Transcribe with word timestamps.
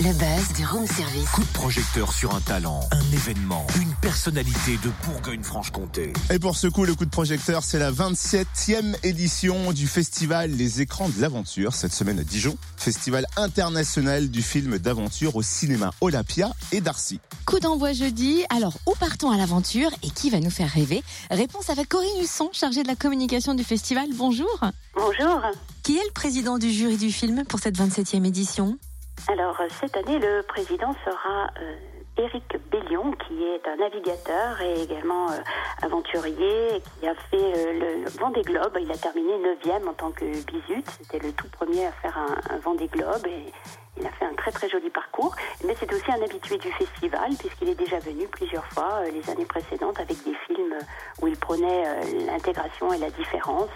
Le 0.00 0.12
buzz 0.12 0.56
du 0.56 0.64
room 0.64 0.86
service. 0.86 1.28
Coup 1.30 1.40
de 1.40 1.52
projecteur 1.52 2.12
sur 2.12 2.32
un 2.32 2.40
talent, 2.40 2.80
un 2.92 3.12
événement, 3.12 3.66
une 3.80 3.92
personnalité 4.00 4.78
de 4.84 4.90
Bourgogne-Franche-Comté. 5.04 6.12
Et 6.30 6.38
pour 6.38 6.56
ce 6.56 6.68
coup, 6.68 6.84
le 6.84 6.94
coup 6.94 7.04
de 7.04 7.10
projecteur, 7.10 7.64
c'est 7.64 7.80
la 7.80 7.90
27e 7.90 8.94
édition 9.02 9.72
du 9.72 9.88
festival 9.88 10.52
Les 10.52 10.80
Écrans 10.80 11.08
de 11.08 11.20
l'Aventure, 11.20 11.74
cette 11.74 11.92
semaine 11.92 12.20
à 12.20 12.22
Dijon. 12.22 12.56
Festival 12.76 13.26
international 13.36 14.28
du 14.28 14.40
film 14.40 14.78
d'aventure 14.78 15.34
au 15.34 15.42
cinéma 15.42 15.90
Olympia 16.00 16.52
et 16.70 16.80
Darcy. 16.80 17.18
Coup 17.44 17.58
d'envoi 17.58 17.92
jeudi. 17.92 18.44
Alors, 18.50 18.74
où 18.86 18.92
partons 19.00 19.32
à 19.32 19.36
l'aventure 19.36 19.90
et 20.04 20.10
qui 20.10 20.30
va 20.30 20.38
nous 20.38 20.50
faire 20.50 20.70
rêver? 20.70 21.02
Réponse 21.28 21.70
avec 21.70 21.88
Corinne 21.88 22.22
Husson, 22.22 22.50
chargée 22.52 22.84
de 22.84 22.88
la 22.88 22.94
communication 22.94 23.52
du 23.54 23.64
festival. 23.64 24.06
Bonjour. 24.14 24.60
Bonjour. 24.94 25.40
Qui 25.82 25.96
est 25.96 26.04
le 26.06 26.12
président 26.12 26.58
du 26.58 26.70
jury 26.70 26.98
du 26.98 27.10
film 27.10 27.42
pour 27.48 27.58
cette 27.58 27.76
27e 27.76 28.24
édition? 28.24 28.78
Alors, 29.26 29.60
euh, 29.60 29.66
cette 29.80 29.96
année, 29.96 30.18
le 30.18 30.42
président 30.42 30.94
sera 31.04 31.50
euh, 31.60 31.74
Éric 32.18 32.56
Bellion, 32.70 33.12
qui 33.12 33.44
est 33.44 33.66
un 33.66 33.76
navigateur 33.76 34.60
et 34.60 34.82
également 34.82 35.30
euh, 35.30 35.36
aventurier, 35.82 36.82
qui 37.00 37.08
a 37.08 37.14
fait 37.14 37.36
euh, 37.36 38.04
le, 38.04 38.10
Vendée 38.18 38.42
Globe. 38.42 38.76
Il 38.80 38.90
a 38.90 38.96
terminé 38.96 39.32
9e 39.38 39.88
en 39.88 39.92
tant 39.92 40.10
que 40.10 40.24
bisute. 40.24 40.88
C'était 41.00 41.24
le 41.24 41.32
tout 41.32 41.48
premier 41.48 41.86
à 41.86 41.92
faire 41.92 42.16
un, 42.16 42.54
un 42.54 42.58
Vendée 42.58 42.88
Globe 42.88 43.26
et 43.26 43.52
il 44.00 44.06
a 44.06 44.10
fait 44.10 44.24
un 44.24 44.34
très 44.34 44.50
très 44.50 44.68
joli 44.68 44.90
parcours. 44.90 45.34
Mais 45.64 45.74
c'est 45.78 45.92
aussi 45.92 46.10
un 46.10 46.22
habitué 46.22 46.58
du 46.58 46.70
festival, 46.72 47.30
puisqu'il 47.38 47.68
est 47.68 47.74
déjà 47.74 47.98
venu 47.98 48.26
plusieurs 48.28 48.66
fois 48.66 49.00
euh, 49.00 49.10
les 49.10 49.30
années 49.30 49.46
précédentes 49.46 49.98
avec 50.00 50.16
des 50.24 50.34
films 50.46 50.78
où 51.20 51.26
il 51.26 51.36
prenait 51.36 51.86
euh, 51.86 52.26
l'intégration 52.26 52.92
et 52.92 52.98
la 52.98 53.10
différence, 53.10 53.70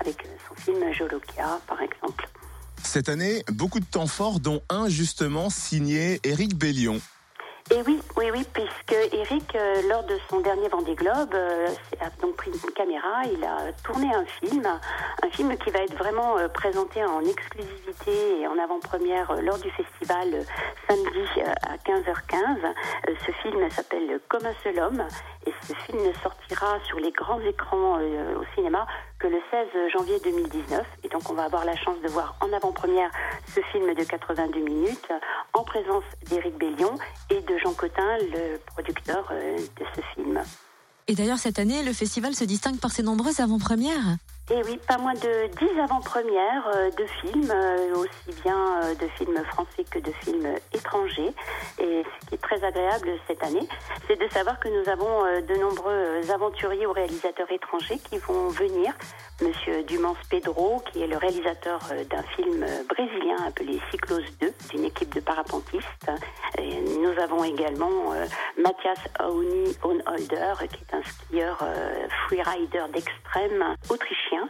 avec 0.00 0.26
son 0.48 0.54
film 0.54 0.92
Jolokia, 0.92 1.60
par 1.66 1.80
exemple. 1.82 2.28
Cette 2.84 3.08
année, 3.08 3.42
beaucoup 3.52 3.80
de 3.80 3.84
temps 3.84 4.06
forts, 4.06 4.40
dont 4.40 4.62
un 4.70 4.88
justement 4.88 5.50
signé 5.50 6.20
Éric 6.22 6.56
Bellion. 6.56 7.00
Et 7.74 7.82
oui, 7.84 7.98
oui, 8.16 8.26
oui, 8.32 8.46
puisque 8.52 9.12
Eric, 9.12 9.56
euh, 9.56 9.82
lors 9.88 10.04
de 10.04 10.16
son 10.30 10.38
dernier 10.38 10.68
Vendée 10.68 10.94
Globe, 10.94 11.34
euh, 11.34 11.66
a 12.00 12.08
donc 12.22 12.36
pris 12.36 12.52
une 12.52 12.72
caméra, 12.72 13.24
il 13.24 13.42
a 13.42 13.72
tourné 13.82 14.14
un 14.14 14.24
film, 14.24 14.64
un 14.64 15.30
film 15.30 15.56
qui 15.56 15.70
va 15.70 15.80
être 15.80 15.96
vraiment 15.96 16.38
euh, 16.38 16.46
présenté 16.46 17.04
en 17.04 17.20
exclusivité 17.20 18.40
et 18.40 18.46
en 18.46 18.56
avant-première 18.58 19.34
lors 19.42 19.58
du 19.58 19.70
festival 19.70 20.44
samedi 20.88 21.26
à 21.66 21.76
15h15. 21.78 22.64
Euh, 22.64 23.14
ce 23.26 23.32
film 23.42 23.68
s'appelle 23.70 24.20
Comme 24.28 24.46
un 24.46 24.54
seul 24.62 24.78
homme 24.78 25.04
et 25.44 25.52
ce 25.62 25.74
film 25.74 25.98
ne 26.06 26.12
sortira 26.12 26.78
sur 26.84 27.00
les 27.00 27.10
grands 27.10 27.40
écrans 27.40 27.98
au 27.98 28.44
cinéma 28.54 28.86
que 29.18 29.26
le 29.26 29.40
16 29.50 29.90
janvier 29.92 30.20
2019. 30.20 30.86
Et 31.02 31.08
donc 31.08 31.22
on 31.30 31.34
va 31.34 31.44
avoir 31.44 31.64
la 31.64 31.76
chance 31.76 32.00
de 32.02 32.08
voir 32.08 32.36
en 32.40 32.52
avant-première 32.52 33.10
ce 33.46 33.60
film 33.72 33.94
de 33.94 34.04
82 34.04 34.60
minutes 34.60 35.12
en 35.52 35.64
présence 35.64 36.04
d'Éric 36.28 36.56
Bellion 36.56 36.94
et 37.30 37.40
Jean 37.64 37.72
Cotin, 37.72 38.18
le 38.18 38.58
producteur 38.66 39.26
euh, 39.30 39.56
de 39.56 39.84
ce 39.96 40.00
film. 40.14 40.38
Et 41.08 41.14
d'ailleurs, 41.14 41.38
cette 41.38 41.58
année, 41.58 41.82
le 41.82 41.94
festival 41.94 42.34
se 42.34 42.44
distingue 42.44 42.78
par 42.78 42.90
ses 42.90 43.02
nombreuses 43.02 43.40
avant-premières. 43.40 44.18
Et 44.50 44.60
oui, 44.66 44.78
pas 44.86 44.98
moins 44.98 45.14
de 45.14 45.48
10 45.58 45.80
avant-premières 45.80 46.68
euh, 46.76 46.90
de 46.90 47.06
films, 47.22 47.50
euh, 47.50 47.94
aussi 47.96 48.42
bien 48.42 48.80
de 49.00 49.08
films 49.16 49.42
français 49.46 49.84
que 49.90 49.98
de 49.98 50.12
films 50.22 50.46
étrangers. 50.74 51.32
Et 51.78 52.02
agréable 52.64 53.10
cette 53.26 53.42
année, 53.42 53.66
c'est 54.06 54.18
de 54.20 54.28
savoir 54.28 54.58
que 54.58 54.68
nous 54.68 54.88
avons 54.88 55.24
euh, 55.24 55.40
de 55.40 55.54
nombreux 55.54 56.30
aventuriers 56.32 56.86
ou 56.86 56.92
réalisateurs 56.92 57.50
étrangers 57.50 57.98
qui 57.98 58.18
vont 58.18 58.48
venir. 58.48 58.92
Monsieur 59.40 59.82
Dumans 59.84 60.16
Pedro, 60.30 60.82
qui 60.92 61.02
est 61.02 61.06
le 61.06 61.16
réalisateur 61.16 61.80
euh, 61.92 62.04
d'un 62.04 62.22
film 62.36 62.62
euh, 62.62 62.82
brésilien 62.88 63.36
appelé 63.46 63.80
Cyclos 63.90 64.22
2, 64.40 64.52
d'une 64.70 64.84
équipe 64.84 65.14
de 65.14 65.20
parapentistes. 65.20 66.10
Nous 66.58 67.20
avons 67.20 67.44
également 67.44 68.12
euh, 68.12 68.26
Mathias 68.58 68.98
Auni 69.20 69.76
Onholder, 69.82 70.54
qui 70.70 70.82
est 70.82 70.94
un 70.94 71.02
skieur 71.02 71.58
euh, 71.62 72.08
freerider 72.26 72.84
d'extrême 72.92 73.74
autrichien 73.90 74.48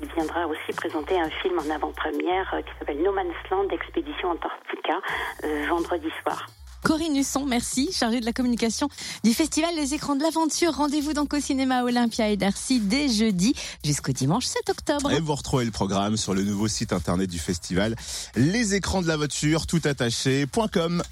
qui 0.00 0.08
viendra 0.14 0.46
aussi 0.46 0.72
présenter 0.76 1.20
un 1.20 1.30
film 1.30 1.58
en 1.58 1.70
avant-première 1.70 2.54
euh, 2.54 2.62
qui 2.62 2.70
s'appelle 2.78 3.02
No 3.02 3.12
Man's 3.12 3.34
Land 3.50 3.68
Expédition 3.70 4.30
Antarctica 4.30 5.00
euh, 5.44 5.66
vendredi 5.68 6.10
soir. 6.22 6.46
Corinne 6.82 7.16
Husson, 7.16 7.44
merci, 7.46 7.90
chargée 7.92 8.20
de 8.20 8.24
la 8.24 8.32
communication 8.32 8.88
du 9.22 9.34
festival 9.34 9.70
Les 9.76 9.94
Écrans 9.94 10.16
de 10.16 10.22
l'Aventure. 10.22 10.74
Rendez-vous 10.74 11.12
donc 11.12 11.34
au 11.34 11.40
cinéma 11.40 11.82
Olympia 11.84 12.28
et 12.30 12.36
Darcy 12.36 12.80
dès 12.80 13.08
jeudi 13.08 13.54
jusqu'au 13.84 14.12
dimanche 14.12 14.46
7 14.46 14.70
octobre. 14.70 15.10
Et 15.10 15.20
vous 15.20 15.34
retrouvez 15.34 15.64
le 15.64 15.70
programme 15.70 16.16
sur 16.16 16.34
le 16.34 16.42
nouveau 16.42 16.68
site 16.68 16.92
internet 16.92 17.28
du 17.28 17.38
festival, 17.38 17.96
les 18.34 18.74
écrans 18.74 19.02
de 19.02 19.08
la 19.08 19.16
voiture, 19.16 19.66
tout 19.66 19.80
attaché.com. 19.84 21.02